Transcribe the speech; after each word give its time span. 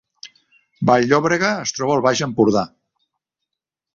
Vall-llobrega 0.89 1.51
es 1.67 1.75
troba 1.77 1.95
al 1.97 2.03
Baix 2.07 2.23
Empordà 2.29 2.63